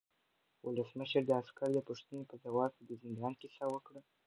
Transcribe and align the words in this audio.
ولسمشر 0.67 1.21
د 1.25 1.31
عسکر 1.41 1.69
د 1.73 1.77
پوښتنې 1.87 2.23
په 2.29 2.35
ځواب 2.43 2.71
کې 2.77 2.83
د 2.85 2.91
زندان 3.03 3.33
کیسه 3.41 3.65
وکړه. 3.69 4.01